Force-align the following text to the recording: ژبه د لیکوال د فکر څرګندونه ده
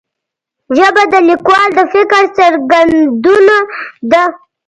ژبه 0.77 1.03
د 1.13 1.15
لیکوال 1.29 1.69
د 1.75 1.79
فکر 1.93 2.23
څرګندونه 2.37 3.55
ده 4.11 4.23